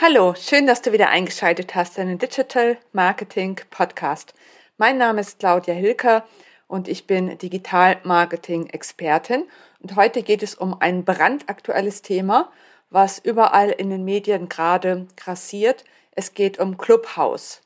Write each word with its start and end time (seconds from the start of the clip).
Hallo, 0.00 0.32
schön, 0.36 0.68
dass 0.68 0.80
du 0.80 0.92
wieder 0.92 1.08
eingeschaltet 1.08 1.74
hast 1.74 1.98
in 1.98 2.06
den 2.06 2.18
Digital 2.20 2.78
Marketing 2.92 3.60
Podcast. 3.68 4.32
Mein 4.76 4.96
Name 4.96 5.22
ist 5.22 5.40
Claudia 5.40 5.74
Hilker 5.74 6.24
und 6.68 6.86
ich 6.86 7.08
bin 7.08 7.36
Digital 7.36 7.98
Marketing 8.04 8.68
Expertin. 8.68 9.48
Und 9.80 9.96
heute 9.96 10.22
geht 10.22 10.44
es 10.44 10.54
um 10.54 10.80
ein 10.80 11.04
brandaktuelles 11.04 12.02
Thema, 12.02 12.52
was 12.90 13.18
überall 13.18 13.70
in 13.70 13.90
den 13.90 14.04
Medien 14.04 14.48
gerade 14.48 15.08
grassiert. 15.16 15.84
Es 16.12 16.32
geht 16.32 16.60
um 16.60 16.78
Clubhouse. 16.78 17.62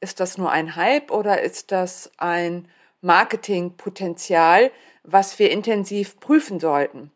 Ist 0.00 0.20
das 0.20 0.38
nur 0.38 0.52
ein 0.52 0.76
Hype 0.76 1.10
oder 1.10 1.42
ist 1.42 1.72
das 1.72 2.12
ein 2.16 2.68
Marketingpotenzial, 3.00 4.70
was 5.02 5.40
wir 5.40 5.50
intensiv 5.50 6.20
prüfen 6.20 6.60
sollten? 6.60 7.10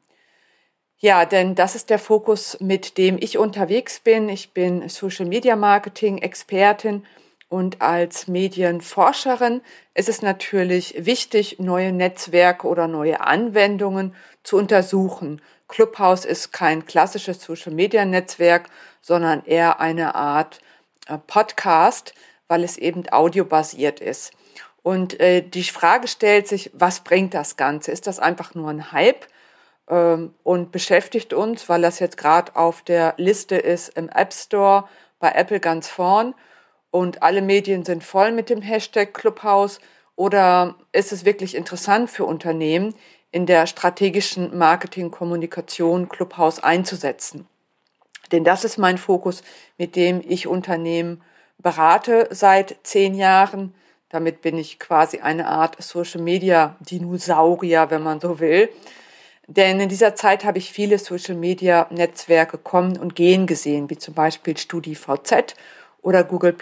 Ja, 0.99 1.27
denn 1.27 1.55
das 1.55 1.75
ist 1.75 1.91
der 1.91 1.99
Fokus, 1.99 2.59
mit 2.61 2.97
dem 2.97 3.19
ich 3.21 3.37
unterwegs 3.37 4.01
bin. 4.01 4.31
Ich 4.31 4.53
bin 4.53 4.89
Social 4.89 5.27
Media 5.27 5.55
Marketing 5.55 6.19
Expertin 6.19 7.05
und 7.51 7.83
als 7.83 8.29
Medienforscherin 8.29 9.61
ist 9.95 10.09
es 10.09 10.23
natürlich 10.23 10.95
wichtig, 11.05 11.59
neue 11.59 11.93
Netzwerke 11.93 12.67
oder 12.67 12.89
neue 12.89 13.21
Anwendungen 13.21 14.15
zu 14.43 14.57
untersuchen. 14.57 15.43
Clubhouse 15.69 16.25
ist 16.25 16.53
kein 16.53 16.87
klassisches 16.87 17.43
Social 17.43 17.73
Media 17.73 18.07
Netzwerk, 18.07 18.71
sondern 19.03 19.45
eher 19.45 19.81
eine 19.81 20.15
Art 20.15 20.61
äh, 21.09 21.19
Podcast, 21.19 22.15
weil 22.49 22.65
es 22.65 22.79
eben 22.79 23.07
audiobasiert 23.11 24.01
ist. 24.01 24.33
Und 24.83 25.21
äh, 25.21 25.43
die 25.43 25.65
Frage 25.65 26.09
stellt 26.09 26.49
sich, 26.49 26.71
was 26.73 27.01
bringt 27.01 27.35
das 27.35 27.57
Ganze? 27.57 27.93
Ist 27.93 28.07
das 28.07 28.19
einfach 28.19 28.55
nur 28.55 28.71
ein 28.71 28.93
Hype? 28.93 29.27
Ähm, 29.89 30.35
und 30.43 30.73
beschäftigt 30.73 31.33
uns, 31.33 31.69
weil 31.69 31.83
das 31.83 31.99
jetzt 31.99 32.17
gerade 32.17 32.57
auf 32.57 32.83
der 32.83 33.15
Liste 33.17 33.57
ist 33.57 33.97
im 33.97 34.09
App 34.09 34.33
Store 34.33 34.89
bei 35.19 35.31
Apple 35.33 35.61
ganz 35.61 35.89
vorn 35.89 36.35
und 36.91 37.23
alle 37.23 37.43
Medien 37.43 37.85
sind 37.85 38.05
voll 38.05 38.33
mit 38.33 38.51
dem 38.51 38.63
Hashtag 38.63 39.15
Clubhouse 39.15 39.81
oder 40.15 40.77
ist 40.93 41.13
es 41.13 41.25
wirklich 41.25 41.55
interessant 41.55 42.11
für 42.11 42.25
Unternehmen, 42.25 42.95
in 43.33 43.45
der 43.45 43.67
strategischen 43.67 44.57
Marketingkommunikation 44.57 46.09
Clubhouse 46.09 46.63
einzusetzen? 46.63 47.47
Denn 48.33 48.45
das 48.45 48.65
ist 48.65 48.79
mein 48.79 48.99
Fokus, 48.99 49.43
mit 49.77 49.95
dem 49.95 50.23
ich 50.27 50.47
Unternehmen 50.47 51.23
berate 51.59 52.29
seit 52.31 52.77
zehn 52.83 53.15
Jahren. 53.15 53.75
Damit 54.09 54.41
bin 54.41 54.57
ich 54.57 54.79
quasi 54.79 55.19
eine 55.19 55.49
Art 55.49 55.81
Social 55.83 56.23
Media 56.23 56.77
Dinosaurier, 56.81 57.91
wenn 57.91 58.03
man 58.03 58.21
so 58.21 58.41
will. 58.41 58.69
Denn 59.49 59.79
in 59.79 59.89
dieser 59.89 60.15
Zeit 60.17 60.45
habe 60.45 60.59
ich 60.59 60.73
viele 60.73 60.99
Social-Media-Netzwerke 60.99 62.59
kommen 62.59 62.99
und 62.99 63.15
gehen 63.15 63.47
gesehen, 63.47 63.89
wie 63.91 63.99
zum 63.99 64.15
Beispiel 64.15 64.57
StudiVZ 64.57 65.55
oder 66.03 66.25
Google+. 66.25 66.57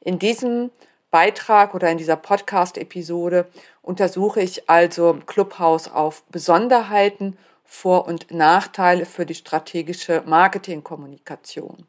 In 0.00 0.18
diesem 0.18 0.70
Beitrag 1.10 1.74
oder 1.74 1.90
in 1.90 1.98
dieser 1.98 2.16
Podcast-Episode 2.16 3.46
untersuche 3.82 4.40
ich 4.40 4.70
also 4.70 5.18
Clubhouse 5.26 5.88
auf 5.88 6.22
Besonderheiten, 6.30 7.36
Vor- 7.64 8.06
und 8.06 8.30
Nachteile 8.30 9.04
für 9.04 9.26
die 9.26 9.34
strategische 9.34 10.22
Marketingkommunikation. 10.24 11.86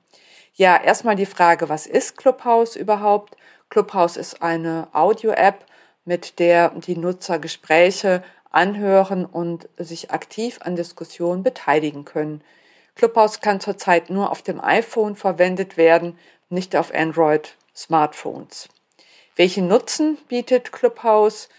Ja, 0.56 0.82
erstmal 0.82 1.16
die 1.16 1.26
Frage, 1.26 1.70
was 1.70 1.88
ist 1.88 2.18
Clubhouse 2.18 2.76
überhaupt? 2.76 3.38
Clubhouse 3.70 4.18
ist 4.18 4.42
eine 4.42 4.88
Audio-App, 4.92 5.66
mit 6.06 6.40
der 6.40 6.70
die 6.70 6.98
Nutzer 6.98 7.40
Gespräche 7.40 8.24
anhören 8.54 9.26
und 9.26 9.68
sich 9.78 10.12
aktiv 10.12 10.60
an 10.62 10.76
Diskussionen 10.76 11.44
beteiligen 11.44 12.06
können. 12.06 12.42
Clubhouse 12.96 13.42
kann 13.42 13.60
zurzeit 13.60 14.10
nur 14.10 14.32
auf 14.32 14.42
dem 14.42 14.64
iPhone 14.64 15.16
verwendet 15.16 15.76
werden, 15.76 16.18
nicht 16.50 16.76
auf 16.76 16.94
Android-Smartphones. 16.94 18.70
Welchen 19.36 19.68
Nutzen 19.68 20.18
bietet 20.28 20.72
Clubhouse? 20.72 21.50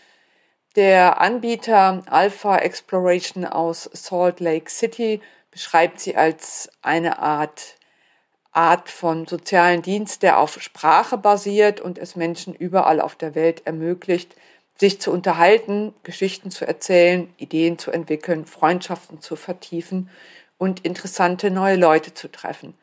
Der 0.77 1.21
Anbieter 1.21 2.03
Alpha 2.07 2.59
Exploration 2.59 3.45
aus 3.45 3.91
Salt 3.93 4.41
Lake 4.41 4.71
City 4.71 5.21
beschreibt 5.51 6.01
sie 6.01 6.17
als 6.17 6.71
eine 6.83 7.19
Art 7.19 7.77
Art 8.55 8.89
von 8.89 9.27
sozialen 9.27 9.83
Dienst, 9.83 10.23
der 10.23 10.39
auf 10.39 10.63
Sprache 10.63 11.19
basiert 11.19 11.81
und 11.81 11.99
es 11.99 12.15
Menschen 12.15 12.55
überall 12.55 13.01
auf 13.01 13.17
der 13.17 13.35
Welt 13.35 13.67
ermöglicht, 13.67 14.37
sich 14.77 15.01
zu 15.01 15.13
unterhalten, 15.13 15.95
Geschichten 16.03 16.51
zu 16.51 16.67
erzählen, 16.67 17.33
Ideen 17.37 17.79
zu 17.79 17.91
entwickeln, 17.91 18.47
Freundschaften 18.47 19.21
zu 19.21 19.37
vertiefen 19.37 20.11
und 20.59 20.85
interessante 20.85 21.51
neue 21.51 21.77
Leute 21.77 22.15
zu 22.15 22.31
treffen. 22.31 22.75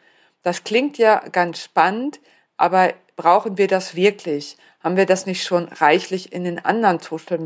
Das 0.44 0.64
klingt 0.64 0.98
ja 0.98 1.20
ganz 1.32 1.62
spannend, 1.62 2.20
aber 2.58 2.94
brauchen 3.16 3.58
wir 3.58 3.68
das 3.68 3.96
wirklich? 3.96 4.58
Haben 4.82 4.98
wir 4.98 5.06
das 5.06 5.26
nicht 5.26 5.44
schon 5.44 5.68
reichlich 5.68 6.34
in 6.34 6.44
den 6.44 6.64
anderen 6.64 7.00
Social 7.00 7.40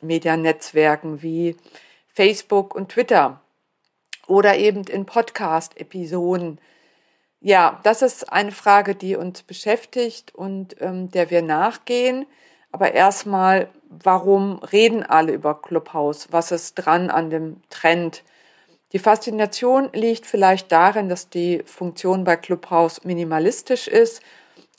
Media 0.00 0.36
Netzwerken 0.36 1.22
wie 1.22 1.56
Facebook 2.08 2.74
und 2.74 2.90
Twitter 2.90 3.40
oder 4.26 4.56
eben 4.58 4.84
in 4.84 5.06
Podcast-Episoden? 5.06 6.58
Ja, 7.40 7.80
das 7.82 8.02
ist 8.02 8.32
eine 8.32 8.52
Frage, 8.52 8.94
die 8.94 9.16
uns 9.16 9.42
beschäftigt 9.42 10.34
und 10.34 10.76
ähm, 10.80 11.10
der 11.10 11.30
wir 11.30 11.42
nachgehen. 11.42 12.26
Aber 12.72 12.94
erstmal, 12.94 13.68
warum 13.88 14.58
reden 14.58 15.02
alle 15.02 15.32
über 15.32 15.60
Clubhouse? 15.60 16.28
Was 16.30 16.50
ist 16.50 16.74
dran 16.74 17.10
an 17.10 17.30
dem 17.30 17.62
Trend? 17.68 18.24
Die 18.92 18.98
Faszination 18.98 19.90
liegt 19.92 20.26
vielleicht 20.26 20.72
darin, 20.72 21.08
dass 21.08 21.28
die 21.28 21.62
Funktion 21.64 22.24
bei 22.24 22.36
Clubhouse 22.36 23.04
minimalistisch 23.04 23.88
ist. 23.88 24.22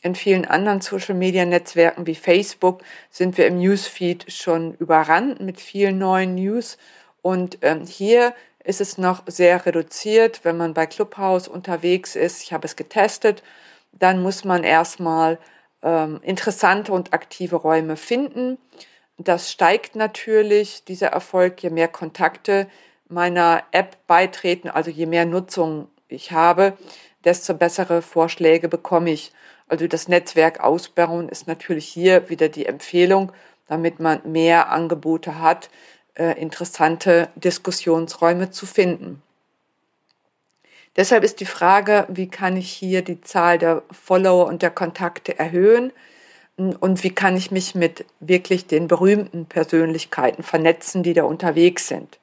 In 0.02 0.16
vielen 0.16 0.46
anderen 0.46 0.82
Social-Media-Netzwerken 0.82 2.06
wie 2.06 2.16
Facebook 2.16 2.82
sind 3.10 3.38
wir 3.38 3.48
im 3.48 3.58
Newsfeed 3.60 4.32
schon 4.32 4.74
überrannt 4.76 5.40
mit 5.40 5.62
vielen 5.62 5.98
neuen 5.98 6.36
News. 6.36 6.78
Und 7.22 7.60
ähm, 7.62 7.86
hier 7.86 8.34
ist 8.64 8.82
es 8.82 8.98
noch 8.98 9.24
sehr 9.28 9.66
reduziert. 9.66 10.42
Wenn 10.44 10.58
man 10.58 10.74
bei 10.74 10.88
Clubhouse 10.88 11.48
unterwegs 11.48 12.16
ist, 12.16 12.44
ich 12.44 12.54
habe 12.54 12.66
es 12.66 12.76
getestet, 12.76 13.44
dann 13.94 14.22
muss 14.22 14.44
man 14.44 14.64
erstmal 14.64 15.40
ähm, 15.84 16.20
interessante 16.24 16.92
und 16.92 17.14
aktive 17.14 17.58
Räume 17.58 17.98
finden. 17.98 18.58
Das 19.18 19.52
steigt 19.52 19.96
natürlich, 19.96 20.84
dieser 20.86 21.08
Erfolg, 21.08 21.62
je 21.62 21.70
mehr 21.70 21.88
Kontakte 21.88 22.68
meiner 23.08 23.64
App 23.72 23.98
beitreten, 24.08 24.70
also 24.70 24.90
je 24.90 25.06
mehr 25.06 25.26
Nutzung 25.26 25.88
ich 26.08 26.32
habe, 26.32 26.74
desto 27.24 27.54
bessere 27.54 28.02
Vorschläge 28.02 28.68
bekomme 28.68 29.12
ich. 29.12 29.32
Also 29.68 29.88
das 29.88 30.08
Netzwerk 30.08 30.60
ausbauen 30.62 31.30
ist 31.30 31.48
natürlich 31.48 31.88
hier 31.88 32.30
wieder 32.30 32.50
die 32.50 32.66
Empfehlung, 32.66 33.32
damit 33.68 34.00
man 34.00 34.22
mehr 34.26 34.72
Angebote 34.72 35.40
hat, 35.40 35.70
äh, 36.16 36.40
interessante 36.40 37.30
Diskussionsräume 37.36 38.52
zu 38.52 38.66
finden. 38.66 39.22
Deshalb 40.96 41.24
ist 41.24 41.40
die 41.40 41.46
Frage, 41.46 42.06
wie 42.10 42.28
kann 42.28 42.56
ich 42.56 42.72
hier 42.72 43.02
die 43.02 43.22
Zahl 43.22 43.58
der 43.58 43.82
Follower 43.92 44.46
und 44.46 44.62
der 44.62 44.70
Kontakte 44.70 45.38
erhöhen 45.40 45.92
und 46.56 47.04
wie 47.04 47.10
kann 47.10 47.36
ich 47.36 47.50
mich 47.50 47.74
mit 47.74 48.06
wirklich 48.20 48.68
den 48.68 48.88
berühmten 48.88 49.48
Persönlichkeiten 49.48 50.44
vernetzen, 50.44 51.02
die 51.02 51.14
da 51.14 51.24
unterwegs 51.24 51.88
sind. 51.88 52.20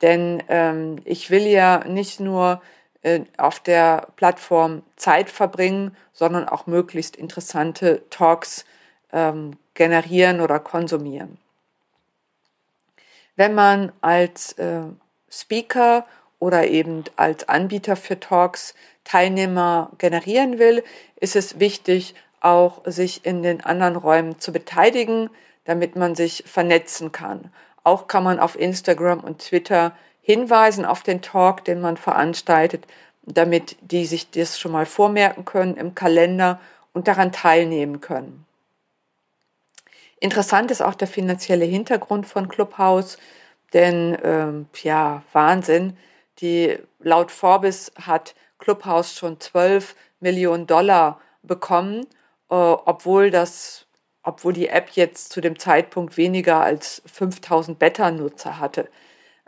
Denn 0.00 0.42
ähm, 0.48 0.96
ich 1.04 1.30
will 1.30 1.46
ja 1.46 1.84
nicht 1.86 2.18
nur 2.18 2.62
äh, 3.02 3.20
auf 3.36 3.60
der 3.60 4.08
Plattform 4.16 4.82
Zeit 4.96 5.30
verbringen, 5.30 5.94
sondern 6.12 6.48
auch 6.48 6.66
möglichst 6.66 7.16
interessante 7.16 8.02
Talks 8.08 8.64
ähm, 9.12 9.58
generieren 9.74 10.40
oder 10.40 10.58
konsumieren. 10.60 11.38
Wenn 13.36 13.54
man 13.54 13.92
als 14.00 14.54
äh, 14.54 14.82
Speaker 15.30 16.06
oder 16.46 16.68
eben 16.68 17.02
als 17.16 17.48
Anbieter 17.48 17.96
für 17.96 18.20
Talks 18.20 18.76
Teilnehmer 19.02 19.90
generieren 19.98 20.60
will, 20.60 20.84
ist 21.16 21.34
es 21.34 21.58
wichtig, 21.58 22.14
auch 22.40 22.82
sich 22.84 23.26
in 23.26 23.42
den 23.42 23.64
anderen 23.64 23.96
Räumen 23.96 24.38
zu 24.38 24.52
beteiligen, 24.52 25.28
damit 25.64 25.96
man 25.96 26.14
sich 26.14 26.44
vernetzen 26.46 27.10
kann. 27.10 27.50
Auch 27.82 28.06
kann 28.06 28.22
man 28.22 28.38
auf 28.38 28.56
Instagram 28.56 29.24
und 29.24 29.40
Twitter 29.40 29.92
hinweisen 30.22 30.84
auf 30.84 31.02
den 31.02 31.20
Talk, 31.20 31.64
den 31.64 31.80
man 31.80 31.96
veranstaltet, 31.96 32.86
damit 33.22 33.76
die 33.80 34.06
sich 34.06 34.30
das 34.30 34.60
schon 34.60 34.70
mal 34.70 34.86
vormerken 34.86 35.44
können 35.44 35.76
im 35.76 35.96
Kalender 35.96 36.60
und 36.92 37.08
daran 37.08 37.32
teilnehmen 37.32 38.00
können. 38.00 38.46
Interessant 40.20 40.70
ist 40.70 40.80
auch 40.80 40.94
der 40.94 41.08
finanzielle 41.08 41.64
Hintergrund 41.64 42.24
von 42.26 42.48
Clubhouse, 42.48 43.18
denn 43.72 44.16
ähm, 44.22 44.66
ja, 44.82 45.24
Wahnsinn, 45.32 45.96
die 46.40 46.78
laut 46.98 47.30
Forbes 47.30 47.92
hat 48.00 48.34
Clubhouse 48.58 49.14
schon 49.14 49.40
12 49.40 49.94
Millionen 50.20 50.66
Dollar 50.66 51.20
bekommen, 51.42 52.06
äh, 52.50 52.54
obwohl 52.54 53.30
das, 53.30 53.86
obwohl 54.22 54.52
die 54.52 54.68
App 54.68 54.90
jetzt 54.90 55.32
zu 55.32 55.40
dem 55.40 55.58
Zeitpunkt 55.58 56.16
weniger 56.16 56.60
als 56.60 57.02
5000 57.06 57.78
Beta-Nutzer 57.78 58.58
hatte. 58.58 58.88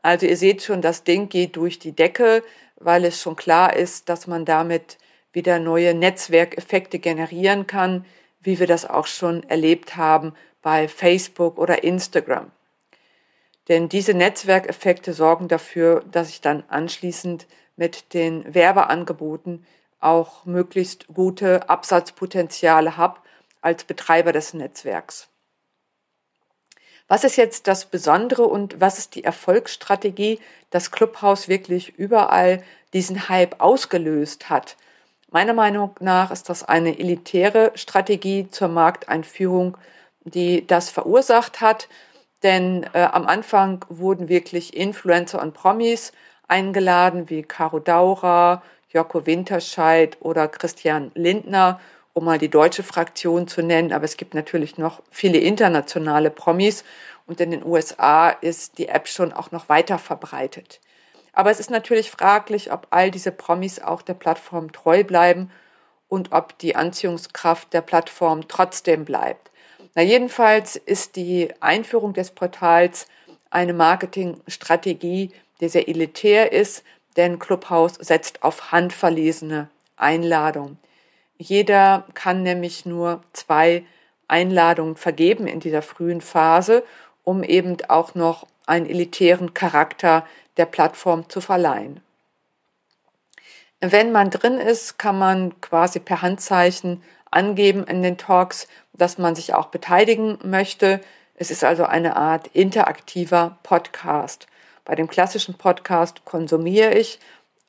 Also 0.03 0.27
ihr 0.27 0.37
seht 0.37 0.63
schon, 0.63 0.83
das 0.83 1.05
Ding 1.05 1.29
geht 1.29 1.57
durch 1.57 1.79
die 1.79 1.93
Decke, 1.93 2.43
weil 2.77 3.05
es 3.05 3.21
schon 3.21 3.37
klar 3.37 3.75
ist, 3.75 4.09
dass 4.09 4.27
man 4.27 4.45
damit 4.45 4.99
wieder 5.33 5.59
neue 5.59 5.95
Netzwerkeffekte 5.95 6.99
generieren 6.99 7.67
kann, 7.67 8.05
wie 8.41 8.59
wir 8.59 8.67
das 8.67 8.89
auch 8.89 9.07
schon 9.07 9.43
erlebt 9.45 9.97
haben 9.97 10.33
bei 10.63 10.89
Facebook 10.89 11.59
oder 11.59 11.83
Instagram. 11.83 12.51
Denn 13.69 13.89
diese 13.89 14.15
Netzwerkeffekte 14.15 15.13
sorgen 15.13 15.49
dafür, 15.49 16.05
dass 16.11 16.31
ich 16.31 16.41
dann 16.41 16.65
anschließend 16.69 17.47
mit 17.77 18.15
den 18.15 18.55
Werbeangeboten 18.55 19.67
auch 20.01 20.45
möglichst 20.45 21.07
gute 21.09 21.69
Absatzpotenziale 21.69 22.97
habe 22.97 23.21
als 23.61 23.85
Betreiber 23.85 24.33
des 24.33 24.55
Netzwerks. 24.55 25.29
Was 27.09 27.25
ist 27.25 27.37
jetzt 27.37 27.67
das 27.67 27.87
Besondere 27.87 28.45
und 28.45 28.81
was 28.81 28.99
ist 28.99 29.15
die 29.15 29.25
Erfolgsstrategie, 29.25 30.41
dass 30.71 30.91
Clubhouse 30.91 31.49
wirklich 31.49 31.99
überall 31.99 32.63
diesen 32.93 33.31
Hype 33.31 33.61
ausgelöst 33.61 34.51
hat? 34.51 34.77
Meiner 35.31 35.55
Meinung 35.55 35.95
nach 36.01 36.31
ist 36.31 36.49
das 36.49 36.65
eine 36.65 36.99
elitäre 36.99 37.73
Strategie 37.75 38.49
zur 38.51 38.69
Markteinführung, 38.69 39.77
die 40.25 40.67
das 40.67 40.91
verursacht 40.91 41.61
hat. 41.61 41.89
Denn 42.43 42.89
äh, 42.93 43.03
am 43.03 43.27
Anfang 43.27 43.85
wurden 43.89 44.29
wirklich 44.29 44.77
Influencer 44.77 45.43
und 45.43 45.55
Promis 45.55 46.13
eingeladen, 46.47 47.29
wie 47.29 47.43
Caro 47.43 47.79
Daurer, 47.79 48.63
Joko 48.91 49.27
Winterscheid 49.27 50.17
oder 50.21 50.49
Christian 50.49 51.11
Lindner 51.15 51.81
um 52.19 52.25
mal 52.25 52.39
die 52.39 52.51
deutsche 52.51 52.83
Fraktion 52.83 53.47
zu 53.47 53.63
nennen, 53.63 53.93
aber 53.93 54.05
es 54.05 54.17
gibt 54.17 54.35
natürlich 54.35 54.77
noch 54.77 55.03
viele 55.09 55.39
internationale 55.39 56.31
Promis 56.31 56.83
und 57.29 57.41
in 57.41 57.53
den 57.53 57.65
USA 57.65 58.31
ist 58.31 58.79
die 58.79 58.89
App 58.89 59.07
schon 59.07 59.33
auch 59.33 59.53
noch 59.53 59.69
weiter 59.69 60.01
verbreitet. 60.01 60.81
Aber 61.33 61.53
es 61.53 61.61
ist 61.61 61.71
natürlich 61.71 62.11
fraglich, 62.11 62.73
ob 62.73 62.89
all 62.91 63.13
diese 63.13 63.31
Promis 63.31 63.79
auch 63.79 64.03
der 64.03 64.15
Plattform 64.15 64.73
treu 64.73 65.05
bleiben 65.05 65.53
und 66.09 66.33
ob 66.33 66.59
die 66.59 66.75
Anziehungskraft 66.75 67.73
der 67.73 67.83
Plattform 67.83 68.49
trotzdem 68.49 69.05
bleibt. 69.05 69.53
Na 69.95 70.03
jedenfalls 70.03 70.77
ist 70.77 71.17
die 71.17 71.49
Einführung 71.61 72.13
des 72.13 72.31
Portals 72.31 73.07
eine 73.51 73.73
Marketingstrategie, 73.73 75.33
die 75.61 75.69
sehr 75.69 75.89
elitär 75.89 76.53
ist, 76.53 76.85
denn 77.17 77.39
Clubhouse 77.39 77.95
setzt 77.95 78.43
auf 78.43 78.71
handverlesene 78.71 79.69
Einladungen. 79.97 80.79
Jeder 81.39 82.05
kann 82.15 82.43
nämlich 82.43 82.87
nur 82.87 83.23
zwei 83.33 83.85
Einladungen 84.29 84.97
vergeben 84.97 85.47
in 85.47 85.61
dieser 85.61 85.83
frühen 85.83 86.21
Phase, 86.21 86.85
um 87.25 87.43
eben 87.43 87.77
auch 87.89 88.15
noch 88.15 88.47
einen 88.67 88.87
elitären 88.87 89.55
Charakter 89.55 90.27
der 90.57 90.67
Plattform 90.67 91.29
zu 91.29 91.41
verleihen. 91.41 92.01
Wenn 93.81 94.13
man 94.13 94.31
drin 94.31 94.59
ist, 94.59 94.99
kann 94.99 95.19
man 95.19 95.61
quasi 95.61 96.01
per 96.01 96.23
Handzeichen 96.23 97.03
angeben 97.31 97.85
in 97.85 98.03
den 98.03 98.19
Talks, 98.19 98.67
dass 98.99 99.17
man 99.19 99.35
sich 99.35 99.55
auch 99.55 99.67
beteiligen 99.67 100.39
möchte. 100.43 101.01
Es 101.35 101.51
ist 101.51 101.65
also 101.65 101.85
eine 101.85 102.17
Art 102.17 102.49
interaktiver 102.49 103.59
Podcast. 103.63 104.47
Bei 104.85 104.95
dem 104.95 105.09
klassischen 105.09 105.55
Podcast 105.55 106.25
konsumiere 106.25 106.95
ich 106.95 107.21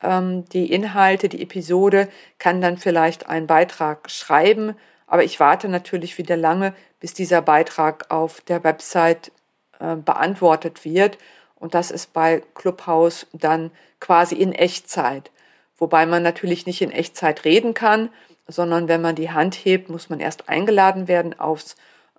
ähm, 0.02 0.44
die 0.50 0.72
Inhalte, 0.72 1.28
die 1.28 1.42
Episode, 1.42 2.08
kann 2.38 2.60
dann 2.60 2.78
vielleicht 2.78 3.28
einen 3.28 3.46
Beitrag 3.46 4.10
schreiben, 4.10 4.74
aber 5.06 5.24
ich 5.24 5.40
warte 5.40 5.68
natürlich 5.68 6.18
wieder 6.18 6.36
lange, 6.36 6.74
bis 7.00 7.14
dieser 7.14 7.42
Beitrag 7.42 8.10
auf 8.10 8.40
der 8.42 8.62
Website 8.64 9.32
äh, 9.78 9.96
beantwortet 9.96 10.84
wird. 10.84 11.18
Und 11.56 11.74
das 11.74 11.90
ist 11.90 12.12
bei 12.12 12.42
Clubhouse 12.54 13.26
dann 13.32 13.70
quasi 13.98 14.34
in 14.34 14.52
Echtzeit. 14.52 15.30
Wobei 15.76 16.06
man 16.06 16.22
natürlich 16.22 16.66
nicht 16.66 16.82
in 16.82 16.92
Echtzeit 16.92 17.44
reden 17.44 17.74
kann, 17.74 18.10
sondern 18.50 18.88
wenn 18.88 19.00
man 19.00 19.14
die 19.14 19.30
Hand 19.30 19.54
hebt, 19.54 19.88
muss 19.88 20.10
man 20.10 20.20
erst 20.20 20.48
eingeladen 20.48 21.08
werden 21.08 21.38
aufs 21.38 21.76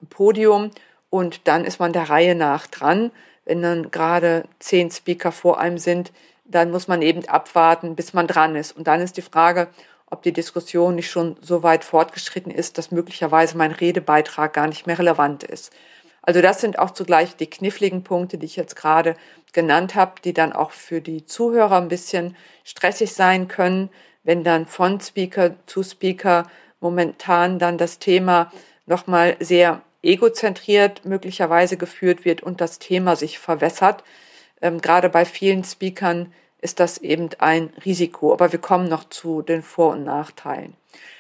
Podium 0.10 0.72
und 1.10 1.48
dann 1.48 1.66
ist 1.66 1.80
man 1.80 1.94
der 1.94 2.10
Reihe 2.10 2.36
nach 2.36 2.68
dran. 2.68 3.12
Wenn 3.46 3.62
dann 3.62 3.92
gerade 3.92 4.46
zehn 4.60 4.92
Speaker 4.92 5.32
vor 5.32 5.60
einem 5.60 5.78
sind, 5.78 6.12
dann 6.46 6.72
muss 6.72 6.88
man 6.88 7.02
eben 7.02 7.28
abwarten, 7.28 7.96
bis 7.96 8.14
man 8.14 8.28
dran 8.28 8.56
ist. 8.56 8.76
Und 8.76 8.88
dann 8.88 9.02
ist 9.02 9.18
die 9.18 9.22
Frage, 9.22 9.70
ob 10.10 10.22
die 10.24 10.34
Diskussion 10.34 10.96
nicht 10.96 11.10
schon 11.10 11.38
so 11.42 11.64
weit 11.64 11.84
fortgeschritten 11.84 12.52
ist, 12.52 12.78
dass 12.78 12.92
möglicherweise 12.92 13.58
mein 13.58 13.72
Redebeitrag 13.72 14.54
gar 14.54 14.68
nicht 14.68 14.86
mehr 14.86 15.00
relevant 15.00 15.44
ist. 15.44 15.72
Also 16.22 16.42
das 16.42 16.62
sind 16.62 16.78
auch 16.78 16.92
zugleich 16.92 17.36
die 17.36 17.50
kniffligen 17.50 18.04
Punkte, 18.04 18.38
die 18.38 18.46
ich 18.46 18.56
jetzt 18.56 18.76
gerade 18.76 19.16
genannt 19.54 19.96
habe, 19.96 20.22
die 20.24 20.34
dann 20.34 20.54
auch 20.54 20.72
für 20.72 21.02
die 21.02 21.26
Zuhörer 21.26 21.78
ein 21.78 21.88
bisschen 21.88 22.36
stressig 22.64 23.14
sein 23.14 23.48
können, 23.48 23.90
wenn 24.24 24.44
dann 24.44 24.66
von 24.66 25.00
Speaker 25.00 25.56
zu 25.66 25.84
Speaker 25.84 26.48
momentan 26.80 27.60
dann 27.60 27.78
das 27.78 28.00
Thema 28.00 28.52
nochmal 28.86 29.38
sehr 29.40 29.82
egozentriert 30.04 31.06
möglicherweise 31.06 31.78
geführt 31.78 32.26
wird 32.26 32.42
und 32.42 32.62
das 32.62 32.80
Thema 32.80 33.16
sich 33.16 33.40
verwässert. 33.40 34.04
Ähm, 34.62 34.82
gerade 34.82 35.10
bei 35.10 35.26
vielen 35.26 35.64
Speakern 35.64 36.34
ist 36.60 36.80
das 36.80 36.98
eben 37.00 37.30
ein 37.40 37.72
Risiko. 37.86 38.34
Aber 38.34 38.52
wir 38.52 38.60
kommen 38.60 38.88
noch 38.88 39.10
zu 39.10 39.42
den 39.42 39.64
Vor- 39.64 39.94
und 39.94 40.04
Nachteilen. 40.04 40.76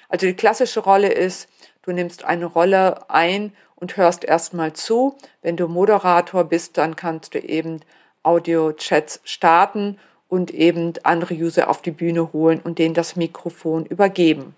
Also 0.09 0.25
die 0.25 0.35
klassische 0.35 0.81
Rolle 0.81 1.09
ist, 1.09 1.49
du 1.83 1.91
nimmst 1.91 2.25
eine 2.25 2.45
Rolle 2.45 3.09
ein 3.09 3.53
und 3.75 3.97
hörst 3.97 4.23
erstmal 4.23 4.73
zu. 4.73 5.17
Wenn 5.41 5.57
du 5.57 5.67
Moderator 5.67 6.43
bist, 6.43 6.77
dann 6.77 6.95
kannst 6.95 7.33
du 7.33 7.39
eben 7.39 7.81
Audio-Chats 8.23 9.21
starten 9.23 9.97
und 10.31 10.51
eben 10.51 10.93
andere 11.03 11.33
User 11.33 11.69
auf 11.69 11.81
die 11.81 11.91
Bühne 11.91 12.31
holen 12.31 12.61
und 12.63 12.79
denen 12.79 12.93
das 12.93 13.17
Mikrofon 13.17 13.85
übergeben. 13.85 14.55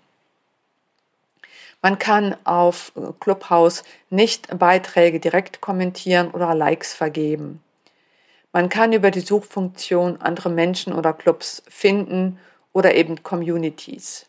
Man 1.82 1.98
kann 1.98 2.36
auf 2.44 2.92
Clubhouse 3.18 3.82
nicht 4.08 4.56
Beiträge 4.56 5.18
direkt 5.18 5.60
kommentieren 5.60 6.30
oder 6.30 6.54
Likes 6.54 6.94
vergeben. 6.94 7.60
Man 8.52 8.68
kann 8.68 8.92
über 8.92 9.10
die 9.10 9.20
Suchfunktion 9.20 10.20
andere 10.20 10.48
Menschen 10.48 10.92
oder 10.92 11.12
Clubs 11.12 11.64
finden 11.68 12.38
oder 12.72 12.94
eben 12.94 13.24
Communities. 13.24 14.26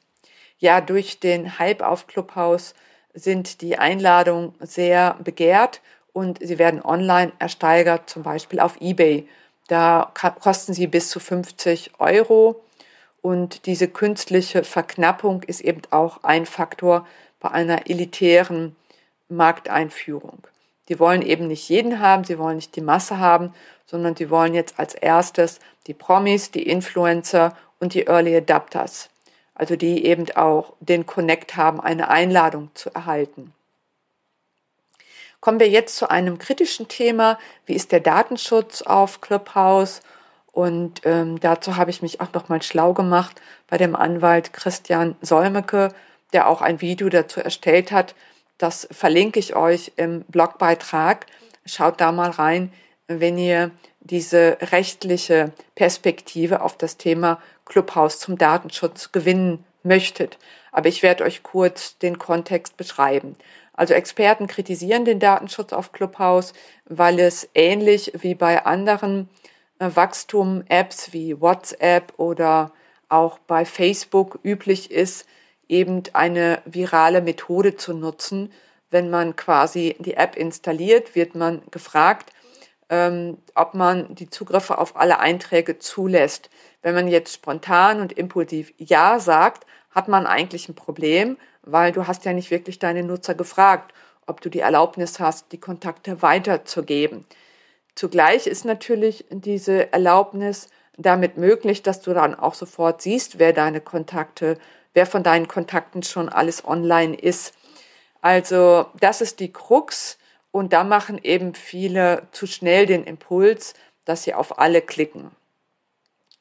Ja, 0.58 0.82
durch 0.82 1.20
den 1.20 1.60
Hype 1.60 1.84
auf 1.84 2.08
Clubhouse 2.08 2.74
sind 3.14 3.62
die 3.62 3.78
Einladungen 3.78 4.56
sehr 4.62 5.16
begehrt 5.24 5.80
und 6.12 6.40
sie 6.42 6.58
werden 6.58 6.82
online 6.84 7.34
ersteigert, 7.38 8.10
zum 8.10 8.24
Beispiel 8.24 8.60
auf 8.60 8.82
eBay. 8.82 9.28
Da 9.68 10.12
kosten 10.40 10.74
sie 10.74 10.88
bis 10.88 11.10
zu 11.10 11.20
50 11.20 12.00
Euro 12.00 12.64
und 13.22 13.66
diese 13.66 13.88
künstliche 13.88 14.64
Verknappung 14.64 15.42
ist 15.44 15.62
eben 15.62 15.82
auch 15.90 16.24
ein 16.24 16.46
Faktor 16.46 17.08
bei 17.40 17.50
einer 17.50 17.90
elitären 17.90 18.76
Markteinführung. 19.30 20.48
Die 20.90 21.00
wollen 21.00 21.24
eben 21.24 21.48
nicht 21.48 21.68
jeden 21.68 22.00
haben, 22.00 22.24
sie 22.24 22.38
wollen 22.38 22.58
nicht 22.58 22.76
die 22.76 22.82
Masse 22.82 23.18
haben, 23.18 23.54
sondern 23.88 24.16
sie 24.16 24.30
wollen 24.30 24.54
jetzt 24.54 24.80
als 24.80 24.94
erstes 24.94 25.60
die 25.88 25.96
Promis, 25.96 26.52
die 26.52 26.68
Influencer 26.68 27.58
und 27.80 27.96
die 27.96 28.06
Early 28.06 28.36
Adapters, 28.36 29.10
also 29.56 29.76
die 29.76 30.06
eben 30.06 30.30
auch 30.36 30.74
den 30.80 31.08
Connect 31.08 31.56
haben, 31.56 31.80
eine 31.80 32.10
Einladung 32.10 32.70
zu 32.76 32.94
erhalten. 32.94 33.54
Kommen 35.40 35.60
wir 35.60 35.70
jetzt 35.70 35.98
zu 35.98 36.10
einem 36.10 36.40
kritischen 36.40 36.88
Thema. 36.88 37.38
Wie 37.66 37.74
ist 37.74 37.92
der 37.92 38.00
Datenschutz 38.00 38.82
auf 38.82 39.22
Clubhouse? 39.22 40.02
Und 40.52 41.02
ähm, 41.04 41.40
dazu 41.40 41.76
habe 41.76 41.92
ich 41.92 42.02
mich 42.02 42.22
auch 42.22 42.32
noch 42.34 42.50
mal 42.50 42.62
schlau 42.62 42.94
gemacht 42.94 43.42
bei 43.68 43.78
dem 43.78 43.96
Anwalt 43.96 44.54
Christian 44.54 45.16
Solmecke, 45.22 45.90
der 46.34 46.48
auch 46.48 46.62
ein 46.62 46.82
Video 46.82 47.10
dazu 47.10 47.42
erstellt 47.42 47.92
hat. 47.92 48.16
Das 48.58 48.88
verlinke 48.92 49.40
ich 49.40 49.56
euch 49.56 49.92
im 49.98 50.22
Blogbeitrag. 50.30 51.26
Schaut 51.66 52.00
da 52.00 52.12
mal 52.12 52.30
rein 52.30 52.72
wenn 53.08 53.38
ihr 53.38 53.72
diese 54.00 54.58
rechtliche 54.62 55.52
Perspektive 55.76 56.62
auf 56.62 56.78
das 56.78 56.98
Thema 56.98 57.42
Clubhouse 57.66 58.20
zum 58.20 58.38
Datenschutz 58.38 59.12
gewinnen 59.12 59.64
möchtet. 59.84 60.38
Aber 60.72 60.90
ich 60.90 61.04
werde 61.04 61.24
euch 61.24 61.44
kurz 61.44 61.98
den 61.98 62.20
Kontext 62.20 62.78
beschreiben. 62.78 63.36
Also 63.76 63.94
Experten 63.94 64.48
kritisieren 64.48 65.06
den 65.06 65.20
Datenschutz 65.20 65.74
auf 65.74 65.92
Clubhouse, 65.92 66.54
weil 66.86 67.20
es 67.20 67.50
ähnlich 67.54 68.14
wie 68.20 68.36
bei 68.36 68.66
anderen 68.66 69.30
äh, 69.80 69.90
Wachstum-Apps 69.94 71.14
wie 71.14 71.40
WhatsApp 71.42 72.14
oder 72.18 72.72
auch 73.10 73.40
bei 73.40 73.66
Facebook 73.66 74.40
üblich 74.44 74.92
ist, 74.92 75.28
eben 75.68 76.04
eine 76.14 76.62
virale 76.66 77.22
Methode 77.22 77.76
zu 77.76 77.94
nutzen. 77.94 78.52
Wenn 78.92 79.10
man 79.10 79.36
quasi 79.36 79.96
die 80.00 80.16
App 80.16 80.36
installiert, 80.36 81.16
wird 81.16 81.36
man 81.36 81.62
gefragt, 81.72 82.32
ähm, 82.90 83.38
ob 83.56 83.74
man 83.74 84.14
die 84.16 84.30
Zugriffe 84.30 84.78
auf 84.78 84.96
alle 84.96 85.20
Einträge 85.20 85.80
zulässt. 85.80 86.50
Wenn 86.82 86.96
man 86.96 87.08
jetzt 87.08 87.34
spontan 87.34 88.00
und 88.00 88.14
impulsiv 88.14 88.74
Ja 88.78 89.20
sagt, 89.20 89.66
hat 89.96 90.08
man 90.08 90.28
eigentlich 90.28 90.70
ein 90.70 90.76
Problem, 90.76 91.38
weil 91.64 91.92
du 91.92 92.06
hast 92.06 92.26
ja 92.26 92.34
nicht 92.34 92.52
wirklich 92.52 92.78
deine 92.78 93.04
Nutzer 93.04 93.34
gefragt, 93.34 93.94
ob 94.28 94.42
du 94.42 94.50
die 94.50 94.60
Erlaubnis 94.60 95.20
hast, 95.20 95.52
die 95.52 95.60
Kontakte 95.60 96.22
weiterzugeben. 96.22 97.26
Zugleich 97.96 98.46
ist 98.46 98.66
natürlich 98.66 99.26
diese 99.30 99.94
Erlaubnis 99.94 100.70
damit 100.98 101.38
möglich, 101.38 101.82
dass 101.82 102.02
du 102.02 102.14
dann 102.14 102.36
auch 102.36 102.54
sofort 102.54 103.02
siehst, 103.02 103.40
wer 103.40 103.54
deine 103.54 103.82
Kontakte 103.82 104.58
wer 104.96 105.06
von 105.06 105.22
deinen 105.22 105.48
Kontakten 105.48 106.02
schon 106.02 106.30
alles 106.30 106.66
online 106.66 107.16
ist. 107.16 107.54
Also 108.22 108.88
das 109.00 109.22
ist 109.22 109.40
die 109.40 109.54
Krux 109.54 110.18
und 110.50 110.74
da 110.74 110.84
machen 110.84 111.20
eben 111.22 111.54
viele 111.54 112.24
zu 112.32 112.48
schnell 112.48 112.88
den 112.88 113.04
Impuls, 113.04 113.76
dass 114.06 114.24
sie 114.24 114.34
auf 114.34 114.58
alle 114.58 114.82
klicken. 114.82 115.30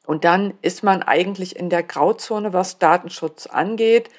Und 0.06 0.24
dann 0.24 0.54
ist 0.62 0.82
man 0.82 1.02
eigentlich 1.02 1.56
in 1.56 1.70
der 1.70 1.82
Grauzone, 1.82 2.52
was 2.52 2.78
Datenschutz 2.78 3.46
angeht. 3.46 4.10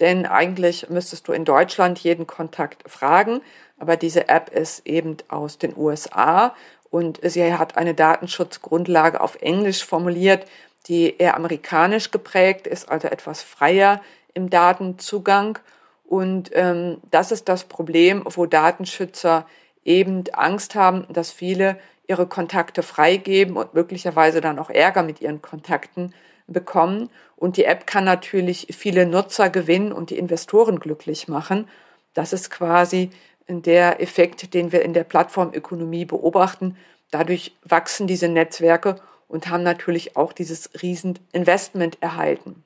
Denn 0.00 0.26
eigentlich 0.26 0.88
müsstest 0.90 1.28
du 1.28 1.32
in 1.32 1.44
Deutschland 1.44 1.98
jeden 2.00 2.26
Kontakt 2.26 2.90
fragen, 2.90 3.40
aber 3.78 3.96
diese 3.96 4.28
App 4.28 4.50
ist 4.50 4.86
eben 4.86 5.16
aus 5.28 5.58
den 5.58 5.76
USA 5.76 6.54
und 6.90 7.20
sie 7.22 7.54
hat 7.54 7.76
eine 7.76 7.94
Datenschutzgrundlage 7.94 9.20
auf 9.20 9.36
Englisch 9.40 9.84
formuliert, 9.84 10.46
die 10.86 11.16
eher 11.16 11.36
amerikanisch 11.36 12.10
geprägt 12.10 12.66
ist, 12.66 12.88
also 12.88 13.08
etwas 13.08 13.42
freier 13.42 14.00
im 14.32 14.50
Datenzugang. 14.50 15.58
Und 16.04 16.50
ähm, 16.54 16.98
das 17.10 17.32
ist 17.32 17.48
das 17.48 17.64
Problem, 17.64 18.22
wo 18.26 18.46
Datenschützer 18.46 19.46
eben 19.84 20.24
Angst 20.32 20.74
haben, 20.74 21.06
dass 21.12 21.30
viele 21.30 21.78
ihre 22.06 22.26
Kontakte 22.26 22.82
freigeben 22.82 23.56
und 23.56 23.74
möglicherweise 23.74 24.40
dann 24.40 24.58
auch 24.58 24.70
Ärger 24.70 25.02
mit 25.02 25.20
ihren 25.20 25.42
Kontakten 25.42 26.14
bekommen. 26.46 27.10
Und 27.36 27.56
die 27.56 27.64
App 27.64 27.86
kann 27.86 28.04
natürlich 28.04 28.68
viele 28.70 29.06
Nutzer 29.06 29.50
gewinnen 29.50 29.92
und 29.92 30.10
die 30.10 30.18
Investoren 30.18 30.80
glücklich 30.80 31.28
machen. 31.28 31.68
Das 32.12 32.32
ist 32.32 32.50
quasi 32.50 33.10
der 33.48 34.00
Effekt, 34.00 34.54
den 34.54 34.72
wir 34.72 34.82
in 34.82 34.94
der 34.94 35.04
Plattformökonomie 35.04 36.04
beobachten. 36.04 36.76
Dadurch 37.10 37.54
wachsen 37.62 38.06
diese 38.06 38.28
Netzwerke 38.28 38.96
und 39.28 39.48
haben 39.48 39.62
natürlich 39.62 40.16
auch 40.16 40.32
dieses 40.32 40.70
Rieseninvestment 40.82 41.98
erhalten. 42.00 42.64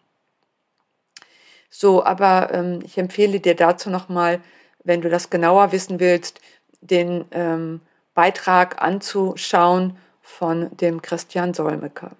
So, 1.71 2.05
aber 2.05 2.53
ähm, 2.53 2.81
ich 2.85 2.99
empfehle 2.99 3.41
dir 3.41 3.55
dazu 3.55 3.91
nochmal, 3.91 4.41
wenn 4.85 5.03
du 5.03 5.11
das 5.11 5.31
genauer 5.31 5.73
wissen 5.73 6.01
willst, 6.01 6.41
den 6.81 7.25
ähm, 7.33 7.81
Beitrag 8.19 8.83
anzuschauen 8.83 9.97
von 10.23 10.77
dem 10.79 11.03
Christian 11.03 11.55
Solmecke. 11.55 12.11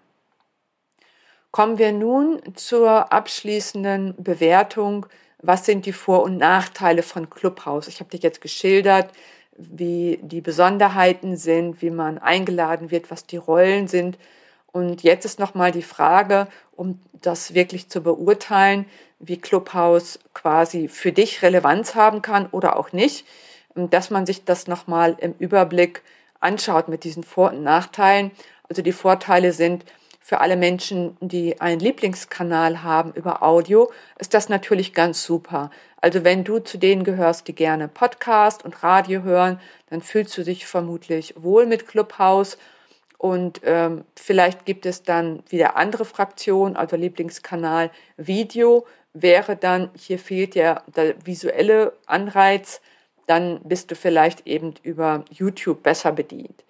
Kommen 1.51 1.79
wir 1.79 1.91
nun 1.91 2.41
zur 2.55 3.13
abschließenden 3.13 4.15
Bewertung. 4.17 5.07
Was 5.43 5.67
sind 5.67 5.87
die 5.87 5.93
Vor- 5.93 6.23
und 6.23 6.37
Nachteile 6.37 7.03
von 7.03 7.29
Clubhouse? 7.29 7.89
Ich 7.89 7.99
habe 7.99 8.11
dich 8.11 8.23
jetzt 8.23 8.41
geschildert, 8.41 9.11
wie 9.57 10.21
die 10.23 10.41
Besonderheiten 10.41 11.37
sind, 11.37 11.83
wie 11.83 11.91
man 11.91 12.19
eingeladen 12.19 12.93
wird, 12.93 13.11
was 13.11 13.27
die 13.27 13.37
Rollen 13.37 13.89
sind. 13.89 14.19
Und 14.71 15.03
jetzt 15.03 15.25
ist 15.25 15.41
nochmal 15.41 15.73
die 15.73 15.83
Frage, 15.83 16.47
um 16.77 17.01
das 17.13 17.55
wirklich 17.55 17.89
zu 17.89 18.05
beurteilen, 18.05 18.87
wie 19.19 19.41
Clubhouse 19.41 20.21
quasi 20.33 20.87
für 20.87 21.11
dich 21.11 21.43
Relevanz 21.43 21.97
haben 21.97 22.23
kann 22.23 22.47
oder 22.47 22.77
auch 22.79 22.93
nicht 22.93 23.27
dass 23.87 24.11
man 24.11 24.27
sich 24.27 24.45
das 24.45 24.67
nochmal 24.67 25.17
im 25.21 25.35
Überblick 25.39 26.03
anschaut 26.41 26.89
mit 26.89 27.05
diesen 27.05 27.23
Vor- 27.23 27.53
und 27.53 27.63
Nachteilen. 27.63 28.33
Also 28.69 28.83
die 28.83 28.93
Vorteile 28.93 29.53
sind, 29.53 29.85
für 30.29 30.41
alle 30.41 30.57
Menschen, 30.57 31.17
die 31.23 31.59
einen 31.59 31.81
Lieblingskanal 31.81 32.83
haben 32.83 33.13
über 33.15 33.43
Audio, 33.43 33.91
ist 34.19 34.35
das 34.35 34.51
natürlich 34.51 34.93
ganz 34.93 35.25
super. 35.25 35.71
Also 36.03 36.23
wenn 36.23 36.45
du 36.45 36.59
zu 36.59 36.77
denen 36.77 37.03
gehörst, 37.03 37.49
die 37.49 37.55
gerne 37.55 37.89
Podcast 37.89 38.63
und 38.63 38.83
Radio 38.83 39.23
hören, 39.23 39.59
dann 39.89 40.03
fühlst 40.03 40.37
du 40.37 40.45
dich 40.45 40.67
vermutlich 40.67 41.33
wohl 41.39 41.65
mit 41.65 41.89
Clubhouse. 41.89 42.59
Und 43.17 43.63
ähm, 43.65 44.05
vielleicht 44.17 44.67
gibt 44.67 44.85
es 44.85 45.03
dann 45.03 45.43
wieder 45.49 45.77
andere 45.77 46.05
Fraktionen, 46.05 46.77
also 46.77 46.97
Lieblingskanal 46.97 47.91
Video 48.19 48.87
wäre 49.15 49.57
dann, 49.57 49.91
hier 49.97 50.19
fehlt 50.19 50.55
ja 50.55 50.83
der 50.95 51.15
visuelle 51.25 51.95
Anreiz, 52.07 52.83
dann 53.29 53.61
bist 53.63 53.91
du 53.91 53.95
vielleicht 53.95 54.47
eben 54.47 54.75
über 54.83 55.25
YouTube 55.31 55.83
besser 55.83 56.13
bedient. 56.13 56.65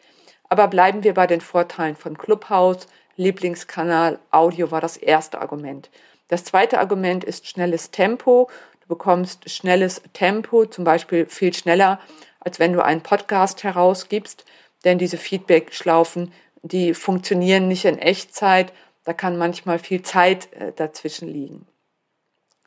Aber 0.48 0.66
bleiben 0.66 1.04
wir 1.04 1.14
bei 1.14 1.26
den 1.26 1.40
Vorteilen 1.40 1.94
von 1.94 2.18
Clubhouse. 2.18 2.88
Lieblingskanal, 3.16 4.18
Audio 4.30 4.70
war 4.70 4.80
das 4.80 4.96
erste 4.96 5.40
Argument. 5.40 5.88
Das 6.26 6.44
zweite 6.44 6.80
Argument 6.80 7.22
ist 7.22 7.46
schnelles 7.46 7.92
Tempo. 7.92 8.50
Du 8.80 8.88
bekommst 8.88 9.48
schnelles 9.48 10.02
Tempo, 10.12 10.66
zum 10.66 10.84
Beispiel 10.84 11.26
viel 11.26 11.54
schneller, 11.54 12.00
als 12.40 12.58
wenn 12.58 12.72
du 12.72 12.84
einen 12.84 13.02
Podcast 13.02 13.62
herausgibst. 13.62 14.44
Denn 14.84 14.98
diese 14.98 15.16
Feedback-Schlaufen, 15.16 16.32
die 16.62 16.92
funktionieren 16.92 17.68
nicht 17.68 17.84
in 17.84 17.98
Echtzeit. 17.98 18.72
Da 19.04 19.12
kann 19.12 19.38
manchmal 19.38 19.78
viel 19.78 20.02
Zeit 20.02 20.52
äh, 20.54 20.72
dazwischen 20.74 21.28
liegen. 21.28 21.66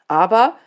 Aber 0.08 0.58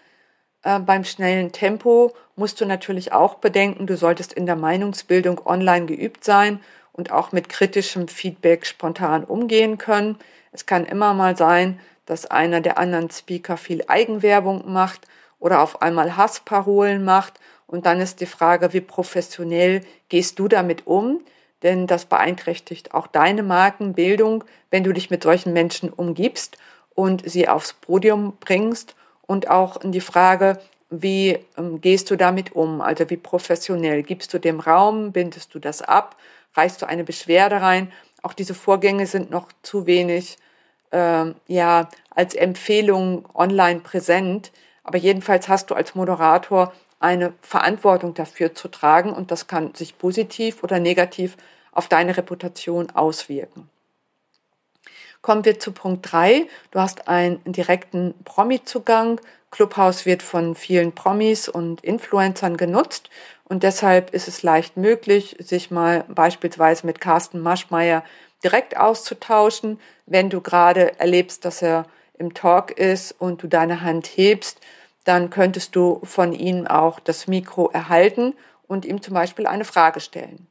äh, 0.65 0.81
beim 0.81 1.05
schnellen 1.05 1.53
Tempo 1.53 2.15
musst 2.37 2.61
du 2.61 2.67
natürlich 2.67 3.13
auch 3.13 3.37
bedenken, 3.37 3.87
du 3.87 3.97
solltest 3.97 4.33
in 4.33 4.47
der 4.47 4.57
Meinungsbildung 4.57 5.47
online 5.47 5.87
geübt 5.87 6.25
sein 6.25 6.61
und 6.93 7.13
auch 7.13 7.33
mit 7.33 7.49
kritischem 7.49 8.09
Feedback 8.09 8.67
spontan 8.67 9.25
umgehen 9.25 9.79
können. 9.79 10.19
Es 10.53 10.67
kann 10.67 10.85
immer 10.85 11.15
mal 11.15 11.37
sein, 11.37 11.79
dass 12.07 12.27
einer 12.27 12.61
der 12.61 12.79
anderen 12.79 13.11
Speaker 13.11 13.57
viel 13.57 13.85
Eigenwerbung 13.89 14.73
macht 14.73 15.07
oder 15.39 15.61
auf 15.61 15.83
einmal 15.83 16.17
Hassparolen 16.17 17.05
macht. 17.05 17.35
Und 17.67 17.87
dann 17.87 18.01
ist 18.01 18.21
die 18.21 18.27
Frage, 18.27 18.73
wie 18.73 18.81
professionell 18.81 19.83
gehst 20.09 20.39
du 20.39 20.49
damit 20.49 20.87
um? 20.87 21.21
Denn 21.63 21.87
das 21.87 22.05
beeinträchtigt 22.05 22.95
auch 22.95 23.07
deine 23.07 23.43
Markenbildung, 23.43 24.45
wenn 24.71 24.85
du 24.85 24.93
dich 24.93 25.11
mit 25.11 25.23
solchen 25.23 25.53
Menschen 25.53 25.91
umgibst 25.91 26.59
und 26.95 27.29
sie 27.29 27.49
aufs 27.49 27.73
Podium 27.73 28.37
bringst 28.39 28.95
und 29.27 29.49
auch 29.49 29.81
in 29.81 29.93
die 29.93 30.01
Frage, 30.01 30.59
wie 30.91 31.39
ähm, 31.57 31.81
gehst 31.81 32.11
du 32.11 32.17
damit 32.17 32.53
um? 32.53 32.81
Also 32.81 33.09
wie 33.11 33.17
professionell? 33.17 34.03
Gibst 34.03 34.33
du 34.35 34.39
dem 34.39 34.61
Raum? 34.61 35.13
Bindest 35.13 35.55
du 35.55 35.59
das 35.59 35.83
ab? 35.83 36.17
Reichst 36.55 36.83
du 36.83 36.87
eine 36.87 37.05
Beschwerde 37.05 37.61
rein? 37.61 37.93
Auch 38.23 38.33
diese 38.33 38.55
Vorgänge 38.55 39.07
sind 39.07 39.31
noch 39.31 39.49
zu 39.63 39.87
wenig 39.87 40.37
ähm, 40.93 41.35
ja, 41.47 41.89
als 42.11 42.35
Empfehlung 42.35 43.27
online 43.35 43.81
präsent. 43.81 44.53
Aber 44.85 44.99
jedenfalls 44.99 45.49
hast 45.49 45.71
du 45.71 45.75
als 45.75 45.95
Moderator 45.95 46.73
eine 47.01 47.33
Verantwortung 47.41 48.15
dafür 48.15 48.55
zu 48.55 48.69
tragen 48.69 49.13
und 49.13 49.31
das 49.31 49.47
kann 49.47 49.75
sich 49.75 49.99
positiv 49.99 50.63
oder 50.63 50.79
negativ 50.79 51.37
auf 51.73 51.89
deine 51.89 52.17
Reputation 52.17 52.91
auswirken. 52.91 53.69
Kommen 55.25 55.47
wir 55.47 55.59
zu 55.59 55.73
Punkt 55.73 56.13
drei. 56.13 56.49
Du 56.71 56.81
hast 56.81 57.09
einen 57.09 57.41
direkten 57.51 58.13
Promi-Zugang. 58.25 59.23
Clubhouse 59.51 60.05
wird 60.05 60.23
von 60.23 60.55
vielen 60.55 60.93
Promis 60.93 61.49
und 61.49 61.83
Influencern 61.83 62.59
genutzt 62.59 63.09
und 63.45 63.63
deshalb 63.63 64.13
ist 64.13 64.29
es 64.29 64.43
leicht 64.43 64.77
möglich, 64.77 65.37
sich 65.39 65.71
mal 65.71 66.05
beispielsweise 66.09 66.85
mit 66.85 67.01
Carsten 67.01 67.41
Maschmeyer 67.41 68.05
direkt 68.43 68.77
auszutauschen, 68.77 69.81
wenn 70.05 70.29
du 70.29 70.43
gerade 70.43 71.01
erlebst, 71.01 71.47
dass 71.47 71.63
er 71.63 71.87
im 72.19 72.35
Talk 72.35 72.73
ist 72.73 73.13
und 73.19 73.43
du 73.43 73.47
deine 73.49 73.81
Hand 73.81 74.07
hebst, 74.07 74.61
dann 75.05 75.31
könntest 75.31 75.75
du 75.75 76.03
von 76.05 76.35
ihm 76.35 76.67
auch 76.67 77.01
das 77.01 77.29
Mikro 77.29 77.71
erhalten 77.71 78.35
und 78.67 78.85
ihm 78.85 79.01
zum 79.01 79.15
Beispiel 79.15 79.47
eine 79.47 79.65
Frage 79.65 80.01
stellen. 80.01 80.49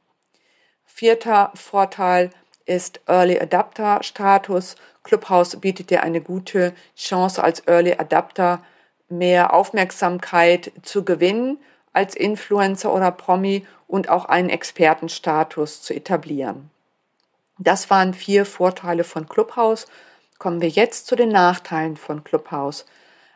Vierter 0.84 1.52
Vorteil, 1.54 2.30
ist 2.66 3.00
Early 3.06 3.38
Adapter 3.38 4.02
Status. 4.02 4.76
Clubhouse 5.02 5.56
bietet 5.56 5.90
dir 5.90 6.02
eine 6.02 6.20
gute 6.20 6.74
Chance 6.96 7.42
als 7.42 7.66
Early 7.66 7.94
Adapter 7.94 8.62
mehr 9.08 9.52
Aufmerksamkeit 9.52 10.72
zu 10.82 11.04
gewinnen 11.04 11.58
als 11.92 12.16
Influencer 12.16 12.92
oder 12.92 13.10
Promi 13.10 13.66
und 13.86 14.08
auch 14.08 14.24
einen 14.24 14.50
Expertenstatus 14.50 15.82
zu 15.82 15.94
etablieren. 15.94 16.70
Das 17.58 17.88
waren 17.90 18.14
vier 18.14 18.44
Vorteile 18.46 19.04
von 19.04 19.28
Clubhouse. 19.28 19.86
Kommen 20.38 20.60
wir 20.60 20.68
jetzt 20.68 21.06
zu 21.06 21.14
den 21.14 21.28
Nachteilen 21.28 21.96
von 21.96 22.24
Clubhouse. 22.24 22.84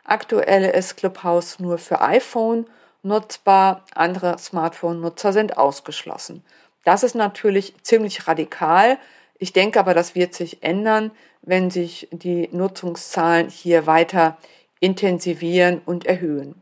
Aktuell 0.03 0.65
ist 0.65 0.97
Clubhouse 0.97 1.59
nur 1.59 1.77
für 1.77 2.01
iPhone 2.01 2.65
nutzbar, 3.01 3.85
andere 3.95 4.37
Smartphone-Nutzer 4.37 5.31
sind 5.31 5.57
ausgeschlossen. 5.57 6.43
Das 6.83 7.03
ist 7.03 7.15
natürlich 7.15 7.75
ziemlich 7.83 8.27
radikal, 8.27 8.97
ich 9.39 9.53
denke 9.53 9.79
aber, 9.79 9.93
das 9.93 10.15
wird 10.15 10.33
sich 10.33 10.61
ändern, 10.63 11.11
wenn 11.41 11.71
sich 11.71 12.09
die 12.11 12.49
Nutzungszahlen 12.51 13.49
hier 13.49 13.87
weiter 13.87 14.37
intensivieren 14.81 15.81
und 15.85 16.05
erhöhen. 16.05 16.61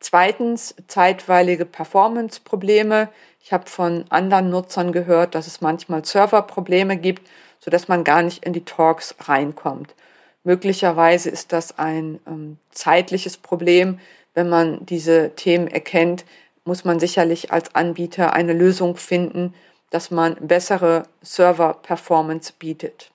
Zweitens, 0.00 0.74
zeitweilige 0.88 1.66
Performance-Probleme. 1.66 3.10
Ich 3.42 3.52
habe 3.52 3.68
von 3.68 4.06
anderen 4.08 4.48
Nutzern 4.48 4.92
gehört, 4.92 5.34
dass 5.34 5.46
es 5.46 5.60
manchmal 5.60 6.04
Serverprobleme 6.04 6.96
gibt, 6.96 7.28
sodass 7.58 7.86
man 7.86 8.02
gar 8.02 8.22
nicht 8.22 8.44
in 8.44 8.54
die 8.54 8.64
Talks 8.64 9.14
reinkommt. 9.20 9.94
Möglicherweise 10.42 11.28
ist 11.28 11.52
das 11.52 11.78
ein 11.78 12.18
ähm, 12.26 12.56
zeitliches 12.70 13.36
Problem. 13.36 14.00
Wenn 14.32 14.48
man 14.48 14.86
diese 14.86 15.34
Themen 15.34 15.68
erkennt, 15.68 16.24
muss 16.64 16.84
man 16.84 16.98
sicherlich 16.98 17.52
als 17.52 17.74
Anbieter 17.74 18.32
eine 18.32 18.54
Lösung 18.54 18.96
finden, 18.96 19.54
dass 19.90 20.10
man 20.10 20.36
bessere 20.40 21.04
Server-Performance 21.22 22.54
bietet. 22.58 23.10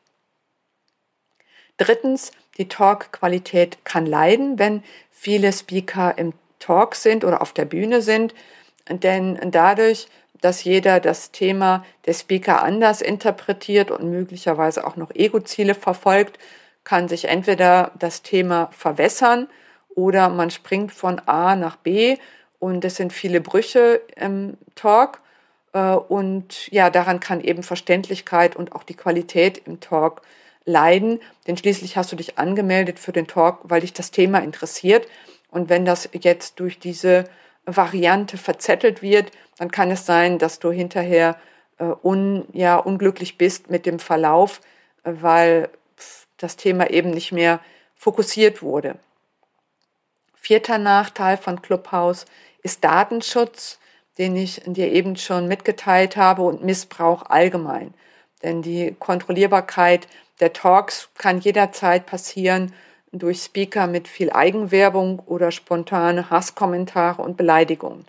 Drittens, 1.77 2.31
die 2.57 2.67
Talk-Qualität 2.69 3.83
kann 3.83 4.05
leiden, 4.05 4.59
wenn 4.59 4.83
viele 5.11 5.51
Speaker 5.51 6.17
im 6.17 6.33
Talk 6.59 6.95
sind 6.95 7.25
oder 7.25 7.41
auf 7.41 7.53
der 7.53 7.65
Bühne 7.65 8.01
sind, 8.01 8.33
denn 8.87 9.39
dadurch, 9.51 10.07
dass 10.41 10.63
jeder 10.63 10.99
das 10.99 11.31
Thema 11.31 11.85
der 12.05 12.13
Speaker 12.13 12.63
anders 12.63 13.01
interpretiert 13.01 13.89
und 13.91 14.09
möglicherweise 14.09 14.85
auch 14.85 14.95
noch 14.95 15.11
Ego-Ziele 15.13 15.75
verfolgt, 15.75 16.37
kann 16.83 17.07
sich 17.07 17.25
entweder 17.25 17.91
das 17.97 18.21
Thema 18.21 18.69
verwässern 18.71 19.47
oder 19.89 20.29
man 20.29 20.51
springt 20.51 20.91
von 20.91 21.19
A 21.25 21.55
nach 21.55 21.77
B 21.77 22.17
und 22.59 22.85
es 22.85 22.95
sind 22.95 23.11
viele 23.11 23.41
Brüche 23.41 24.01
im 24.15 24.57
Talk 24.75 25.19
und 25.79 26.71
ja, 26.71 26.89
daran 26.89 27.19
kann 27.19 27.41
eben 27.41 27.63
Verständlichkeit 27.63 28.55
und 28.55 28.73
auch 28.73 28.83
die 28.83 28.95
Qualität 28.95 29.57
im 29.65 29.79
Talk 29.79 30.21
leiden, 30.65 31.21
denn 31.47 31.57
schließlich 31.57 31.97
hast 31.97 32.11
du 32.11 32.15
dich 32.15 32.37
angemeldet 32.37 32.99
für 32.99 33.11
den 33.11 33.27
Talk, 33.27 33.59
weil 33.63 33.81
dich 33.81 33.93
das 33.93 34.11
Thema 34.11 34.39
interessiert. 34.39 35.07
Und 35.49 35.69
wenn 35.69 35.85
das 35.85 36.09
jetzt 36.13 36.59
durch 36.59 36.79
diese 36.79 37.25
Variante 37.65 38.37
verzettelt 38.37 39.01
wird, 39.01 39.31
dann 39.57 39.71
kann 39.71 39.91
es 39.91 40.05
sein, 40.05 40.37
dass 40.37 40.59
du 40.59 40.71
hinterher 40.71 41.37
äh, 41.77 41.85
un, 42.03 42.45
ja, 42.51 42.77
unglücklich 42.77 43.37
bist 43.37 43.69
mit 43.69 43.85
dem 43.85 43.99
Verlauf, 43.99 44.61
äh, 45.03 45.11
weil 45.21 45.69
das 46.37 46.57
Thema 46.57 46.89
eben 46.89 47.11
nicht 47.11 47.31
mehr 47.31 47.59
fokussiert 47.95 48.61
wurde. 48.61 48.97
Vierter 50.35 50.77
Nachteil 50.77 51.37
von 51.37 51.61
Clubhouse 51.61 52.25
ist 52.61 52.83
Datenschutz, 52.83 53.79
den 54.17 54.35
ich 54.35 54.61
dir 54.65 54.91
eben 54.91 55.15
schon 55.15 55.47
mitgeteilt 55.47 56.17
habe, 56.17 56.41
und 56.43 56.63
Missbrauch 56.63 57.23
allgemein. 57.23 57.93
Denn 58.43 58.61
die 58.61 58.95
Kontrollierbarkeit 58.97 60.07
der 60.39 60.53
Talks 60.53 61.09
kann 61.17 61.39
jederzeit 61.39 62.05
passieren 62.05 62.73
durch 63.11 63.39
Speaker 63.39 63.87
mit 63.87 64.07
viel 64.07 64.31
Eigenwerbung 64.31 65.19
oder 65.19 65.51
spontane 65.51 66.29
Hasskommentare 66.29 67.21
und 67.21 67.37
Beleidigungen. 67.37 68.05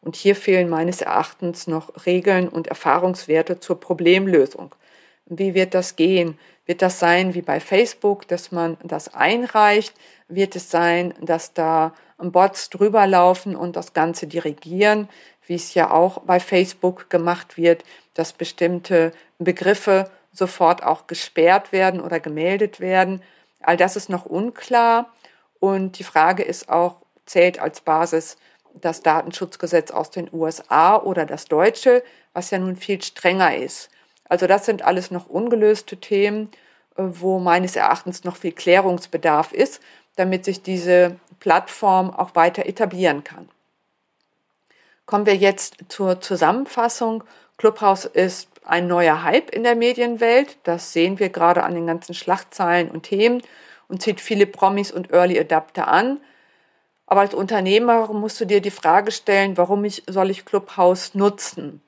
Und 0.00 0.16
hier 0.16 0.36
fehlen 0.36 0.68
meines 0.68 1.00
Erachtens 1.00 1.66
noch 1.66 2.06
Regeln 2.06 2.48
und 2.48 2.68
Erfahrungswerte 2.68 3.58
zur 3.58 3.80
Problemlösung. 3.80 4.74
Wie 5.26 5.54
wird 5.54 5.74
das 5.74 5.96
gehen? 5.96 6.38
Wird 6.66 6.82
das 6.82 6.98
sein 6.98 7.34
wie 7.34 7.42
bei 7.42 7.58
Facebook, 7.58 8.28
dass 8.28 8.52
man 8.52 8.76
das 8.82 9.14
einreicht? 9.14 9.94
Wird 10.28 10.56
es 10.56 10.70
sein, 10.70 11.14
dass 11.20 11.54
da 11.54 11.94
Bots 12.18 12.70
drüber 12.70 13.06
laufen 13.06 13.56
und 13.56 13.76
das 13.76 13.92
Ganze 13.92 14.26
dirigieren, 14.26 15.08
wie 15.46 15.54
es 15.54 15.74
ja 15.74 15.90
auch 15.90 16.20
bei 16.20 16.40
Facebook 16.40 17.10
gemacht 17.10 17.56
wird, 17.56 17.84
dass 18.14 18.32
bestimmte 18.32 19.12
Begriffe 19.38 20.10
sofort 20.32 20.82
auch 20.82 21.06
gesperrt 21.06 21.72
werden 21.72 22.00
oder 22.00 22.20
gemeldet 22.20 22.80
werden? 22.80 23.22
All 23.60 23.76
das 23.76 23.96
ist 23.96 24.08
noch 24.08 24.26
unklar. 24.26 25.12
Und 25.60 25.98
die 25.98 26.04
Frage 26.04 26.42
ist 26.42 26.68
auch, 26.68 26.96
zählt 27.26 27.58
als 27.58 27.80
Basis 27.80 28.36
das 28.74 29.02
Datenschutzgesetz 29.02 29.90
aus 29.90 30.10
den 30.10 30.28
USA 30.32 30.96
oder 30.96 31.26
das 31.26 31.46
deutsche, 31.46 32.02
was 32.32 32.50
ja 32.50 32.58
nun 32.58 32.76
viel 32.76 33.02
strenger 33.02 33.56
ist. 33.56 33.90
Also 34.28 34.46
das 34.46 34.66
sind 34.66 34.82
alles 34.82 35.10
noch 35.10 35.28
ungelöste 35.28 35.96
Themen, 35.96 36.50
äh, 36.96 37.02
wo 37.02 37.38
meines 37.38 37.76
Erachtens 37.76 38.24
noch 38.24 38.36
viel 38.36 38.52
Klärungsbedarf 38.52 39.52
ist, 39.52 39.80
damit 40.16 40.44
sich 40.44 40.62
diese 40.62 41.16
Plattform 41.40 42.10
auch 42.10 42.34
weiter 42.34 42.66
etablieren 42.66 43.24
kann. 43.24 43.48
Kommen 45.06 45.26
wir 45.26 45.36
jetzt 45.36 45.76
zur 45.88 46.20
Zusammenfassung. 46.20 47.24
Clubhouse 47.58 48.06
ist 48.06 48.48
ein 48.64 48.86
neuer 48.86 49.22
Hype 49.22 49.50
in 49.50 49.62
der 49.62 49.74
Medienwelt. 49.74 50.56
Das 50.62 50.92
sehen 50.92 51.18
wir 51.18 51.28
gerade 51.28 51.62
an 51.62 51.74
den 51.74 51.86
ganzen 51.86 52.14
Schlachtzeilen 52.14 52.90
und 52.90 53.02
Themen 53.02 53.42
und 53.88 54.00
zieht 54.00 54.20
viele 54.20 54.46
Promis 54.46 54.90
und 54.90 55.12
Early 55.12 55.38
Adapter 55.38 55.88
an. 55.88 56.20
Aber 57.06 57.20
als 57.20 57.34
Unternehmer 57.34 58.10
musst 58.14 58.40
du 58.40 58.46
dir 58.46 58.62
die 58.62 58.70
Frage 58.70 59.12
stellen, 59.12 59.58
warum 59.58 59.84
ich, 59.84 60.02
soll 60.08 60.30
ich 60.30 60.46
Clubhouse 60.46 61.14
nutzen? 61.14 61.82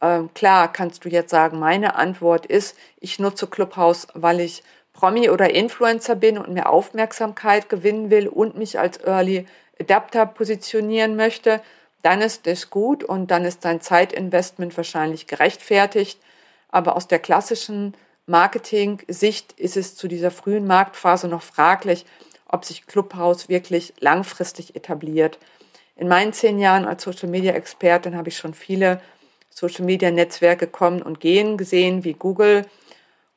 Ähm, 0.00 0.30
klar 0.34 0.72
kannst 0.72 1.04
du 1.04 1.08
jetzt 1.08 1.30
sagen, 1.30 1.60
meine 1.60 1.94
Antwort 1.94 2.46
ist, 2.46 2.76
ich 2.98 3.20
nutze 3.20 3.46
Clubhouse, 3.46 4.08
weil 4.14 4.40
ich 4.40 4.64
Promi 4.92 5.30
oder 5.30 5.54
Influencer 5.54 6.16
bin 6.16 6.36
und 6.36 6.52
mehr 6.52 6.70
Aufmerksamkeit 6.70 7.68
gewinnen 7.68 8.10
will 8.10 8.26
und 8.26 8.56
mich 8.56 8.80
als 8.80 8.98
Early 9.04 9.46
Adapter 9.78 10.26
positionieren 10.26 11.14
möchte, 11.14 11.60
dann 12.02 12.20
ist 12.20 12.46
es 12.46 12.70
gut 12.70 13.04
und 13.04 13.30
dann 13.30 13.44
ist 13.44 13.64
dein 13.64 13.80
Zeitinvestment 13.80 14.76
wahrscheinlich 14.76 15.26
gerechtfertigt. 15.26 16.20
Aber 16.68 16.96
aus 16.96 17.08
der 17.08 17.18
klassischen 17.18 17.94
Marketing-Sicht 18.26 19.52
ist 19.52 19.76
es 19.76 19.96
zu 19.96 20.08
dieser 20.08 20.30
frühen 20.30 20.66
Marktphase 20.66 21.28
noch 21.28 21.42
fraglich, 21.42 22.04
ob 22.48 22.64
sich 22.64 22.86
Clubhouse 22.86 23.48
wirklich 23.48 23.94
langfristig 24.00 24.76
etabliert. 24.76 25.38
In 25.96 26.08
meinen 26.08 26.32
zehn 26.32 26.58
Jahren 26.58 26.84
als 26.84 27.02
Social-Media-Expertin 27.04 28.16
habe 28.16 28.28
ich 28.28 28.36
schon 28.36 28.54
viele 28.54 29.00
Social-Media-Netzwerke 29.50 30.66
kommen 30.66 31.02
und 31.02 31.20
gehen 31.20 31.56
gesehen, 31.56 32.04
wie 32.04 32.12
Google. 32.12 32.66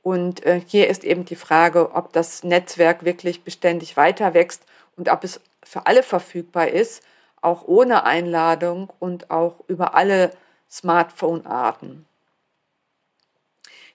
Und 0.04 0.46
äh, 0.46 0.62
hier 0.66 0.90
ist 0.90 1.04
eben 1.04 1.24
die 1.26 1.36
Frage, 1.36 1.94
ob 1.94 2.12
das 2.14 2.44
Netzwerk 2.44 3.06
wirklich 3.06 3.44
beständig 3.44 3.96
weiter 3.96 4.34
wächst 4.34 4.64
und 4.98 5.10
ob 5.10 5.24
es 5.24 5.40
für 5.64 5.86
alle 5.86 6.04
verfügbar 6.04 6.68
ist, 6.68 7.04
auch 7.42 7.64
ohne 7.68 8.04
Einladung 8.04 8.92
und 9.00 9.32
auch 9.32 9.64
über 9.68 9.96
alle 9.96 10.32
Smartphone-Arten. 10.70 12.06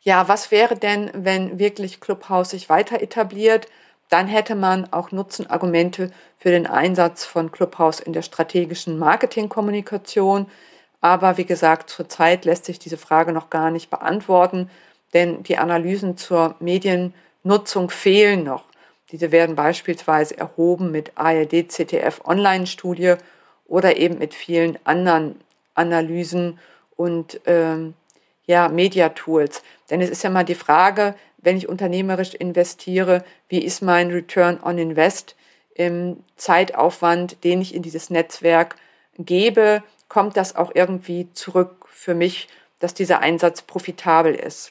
Ja, 0.01 0.29
was 0.29 0.51
wäre 0.51 0.77
denn, 0.77 1.11
wenn 1.15 1.59
wirklich 1.59 2.01
Clubhouse 2.01 2.51
sich 2.51 2.69
weiter 2.69 3.01
etabliert? 3.01 3.69
dann 4.11 4.29
hätte 4.29 4.55
man 4.55 4.93
auch 4.93 5.11
Nutzenargumente 5.13 6.11
für 6.39 6.51
den 6.51 6.67
Einsatz 6.67 7.25
von 7.25 7.51
Clubhouse 7.51 8.01
in 8.01 8.13
der 8.13 8.23
strategischen 8.23 8.99
Marketingkommunikation. 8.99 10.47
Aber 11.01 11.37
wie 11.37 11.45
gesagt, 11.45 11.91
zurzeit 11.91 12.45
lässt 12.45 12.65
sich 12.65 12.79
diese 12.79 12.97
Frage 12.97 13.33
noch 13.33 13.51
gar 13.51 13.71
nicht 13.71 13.91
beantworten, 13.91 14.71
denn 15.13 15.43
die 15.43 15.59
Analysen 15.59 16.17
zur 16.17 16.55
Mediennutzung 16.61 17.91
fehlen 17.91 18.45
noch. 18.45 18.65
Diese 19.11 19.33
werden 19.33 19.55
beispielsweise 19.55 20.39
erhoben 20.39 20.91
mit 20.91 21.13
ARD 21.17 21.71
ZDF 21.71 22.21
Online-Studie 22.25 23.15
oder 23.75 23.97
eben 23.97 24.19
mit 24.19 24.35
vielen 24.35 24.79
anderen 24.85 25.41
Analysen 25.75 26.61
und 26.95 27.41
ähm, 27.45 27.95
ja, 28.47 28.69
Media-Tools. 28.69 29.65
Denn 29.91 30.01
es 30.01 30.11
ist 30.11 30.23
ja 30.23 30.31
mal 30.31 30.45
die 30.45 30.55
Frage, 30.55 31.17
wenn 31.39 31.57
ich 31.57 31.69
unternehmerisch 31.69 32.35
investiere, 32.35 33.25
wie 33.49 33.59
ist 33.59 33.83
mein 33.83 34.13
Return 34.13 34.61
on 34.63 34.79
Invest 34.79 35.35
im 35.75 36.23
Zeitaufwand, 36.37 37.43
den 37.43 37.61
ich 37.61 37.75
in 37.75 37.83
dieses 37.83 38.11
Netzwerk 38.11 38.77
gebe, 39.19 39.83
kommt 40.09 40.37
das 40.37 40.55
auch 40.55 40.71
irgendwie 40.73 41.33
zurück 41.33 41.87
für 41.89 42.15
mich, 42.15 42.47
dass 42.79 42.95
dieser 42.95 43.19
Einsatz 43.19 43.63
profitabel 43.63 44.37
ist. 44.37 44.71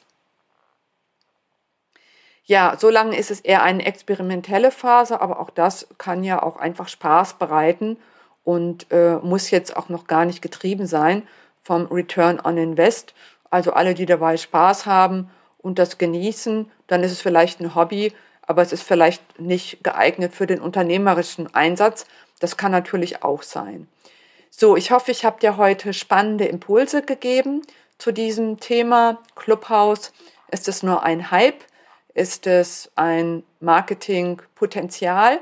Ja, 2.46 2.78
so 2.78 2.88
lange 2.88 3.18
ist 3.18 3.30
es 3.30 3.40
eher 3.40 3.62
eine 3.62 3.84
experimentelle 3.84 4.70
Phase, 4.70 5.20
aber 5.20 5.40
auch 5.40 5.50
das 5.50 5.88
kann 5.98 6.24
ja 6.24 6.42
auch 6.42 6.56
einfach 6.56 6.88
Spaß 6.88 7.34
bereiten 7.34 7.98
und 8.44 8.86
äh, 8.90 9.16
muss 9.16 9.50
jetzt 9.50 9.76
auch 9.76 9.88
noch 9.88 10.06
gar 10.06 10.24
nicht 10.24 10.42
getrieben 10.42 10.86
sein 10.86 11.26
vom 11.62 11.86
Return 11.86 12.40
on 12.42 12.58
Invest. 12.58 13.14
Also 13.50 13.72
alle, 13.72 13.94
die 13.94 14.06
dabei 14.06 14.36
Spaß 14.36 14.86
haben 14.86 15.30
und 15.58 15.78
das 15.78 15.98
genießen, 15.98 16.70
dann 16.86 17.02
ist 17.02 17.12
es 17.12 17.22
vielleicht 17.22 17.60
ein 17.60 17.74
Hobby, 17.74 18.12
aber 18.42 18.62
es 18.62 18.72
ist 18.72 18.82
vielleicht 18.82 19.40
nicht 19.40 19.82
geeignet 19.82 20.34
für 20.34 20.46
den 20.46 20.60
unternehmerischen 20.60 21.52
Einsatz. 21.54 22.06
Das 22.40 22.56
kann 22.56 22.72
natürlich 22.72 23.22
auch 23.22 23.42
sein. 23.42 23.88
So, 24.50 24.76
ich 24.76 24.90
hoffe, 24.90 25.10
ich 25.10 25.24
habe 25.24 25.40
dir 25.40 25.56
heute 25.56 25.92
spannende 25.92 26.44
Impulse 26.44 27.02
gegeben 27.02 27.62
zu 27.98 28.12
diesem 28.12 28.60
Thema 28.60 29.18
Clubhouse. 29.34 30.12
Ist 30.50 30.68
es 30.68 30.82
nur 30.82 31.02
ein 31.02 31.30
Hype? 31.30 31.64
Ist 32.12 32.46
es 32.46 32.90
ein 32.94 33.42
Marketingpotenzial? 33.60 35.40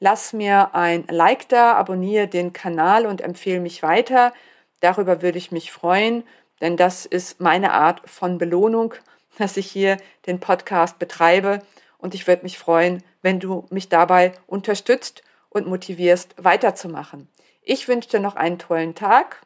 Lass 0.00 0.32
mir 0.32 0.74
ein 0.74 1.04
Like 1.08 1.48
da, 1.48 1.74
abonniere 1.74 2.28
den 2.28 2.52
Kanal 2.52 3.06
und 3.06 3.20
empfehle 3.20 3.60
mich 3.60 3.82
weiter. 3.82 4.32
Darüber 4.80 5.22
würde 5.22 5.38
ich 5.38 5.50
mich 5.50 5.72
freuen, 5.72 6.24
denn 6.60 6.76
das 6.76 7.06
ist 7.06 7.40
meine 7.40 7.72
Art 7.72 8.08
von 8.08 8.38
Belohnung 8.38 8.94
dass 9.38 9.56
ich 9.56 9.70
hier 9.70 9.96
den 10.26 10.40
Podcast 10.40 10.98
betreibe. 10.98 11.62
Und 11.98 12.14
ich 12.14 12.26
würde 12.26 12.42
mich 12.42 12.58
freuen, 12.58 13.02
wenn 13.22 13.40
du 13.40 13.66
mich 13.70 13.88
dabei 13.88 14.32
unterstützt 14.46 15.22
und 15.48 15.66
motivierst, 15.66 16.34
weiterzumachen. 16.36 17.28
Ich 17.62 17.88
wünsche 17.88 18.10
dir 18.10 18.20
noch 18.20 18.36
einen 18.36 18.58
tollen 18.58 18.94
Tag 18.94 19.42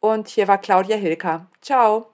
und 0.00 0.28
hier 0.28 0.48
war 0.48 0.58
Claudia 0.58 0.96
Hilker. 0.96 1.46
Ciao. 1.60 2.11